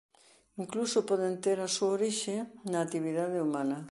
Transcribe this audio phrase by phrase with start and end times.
[0.63, 2.35] Incluso poden ter a súa orixe
[2.71, 3.77] na actividade humana.